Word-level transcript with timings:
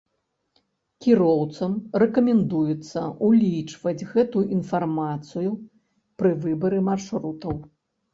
Кіроўцам 1.05 1.71
рэкамендуецца 2.03 3.03
ўлічваць 3.27 4.07
гэтую 4.13 4.43
інфармацыю 4.55 5.51
пры 6.23 6.31
выбары 6.47 6.79
маршрутаў. 6.89 7.55